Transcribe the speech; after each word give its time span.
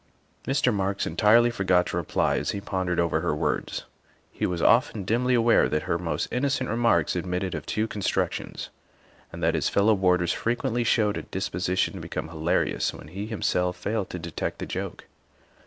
''Mr. 0.51 0.73
Marks 0.73 1.05
entirely 1.05 1.51
forgot 1.51 1.85
to 1.85 1.95
reply 1.95 2.37
as 2.39 2.49
he 2.49 2.59
pondered 2.59 2.99
over 2.99 3.21
her 3.21 3.35
words; 3.35 3.85
he 4.31 4.47
was 4.47 4.59
often 4.59 5.03
dimly 5.03 5.35
aware 5.35 5.69
that 5.69 5.83
her 5.83 5.99
most 5.99 6.27
innocent 6.31 6.71
remarks 6.71 7.15
admitted 7.15 7.53
of 7.53 7.67
two 7.67 7.87
constructions, 7.87 8.71
and 9.31 9.43
that 9.43 9.53
his 9.53 9.69
fellow 9.69 9.95
boarders 9.95 10.33
frequently 10.33 10.83
showed 10.83 11.17
a 11.17 11.21
dispo 11.21 11.57
sition 11.59 11.93
to 11.93 11.99
become 11.99 12.29
hilarious 12.29 12.95
when 12.95 13.09
he, 13.09 13.27
himself, 13.27 13.77
failed 13.77 14.09
to 14.09 14.17
detect 14.17 14.57
the 14.57 14.65
joke. 14.65 15.03